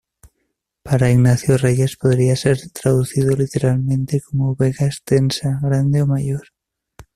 [0.81, 6.47] Para Ignacio Reyes podría ser traducido literalmente como 'vega extensa, grande o mayor'.